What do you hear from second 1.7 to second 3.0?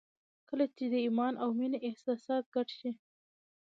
احساسات ګډ شي